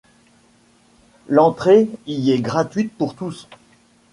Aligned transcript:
L'entrée 1.29 1.87
y 2.07 2.31
est 2.31 2.41
gratuite 2.41 2.91
pour 2.97 3.13
tous. 3.13 3.47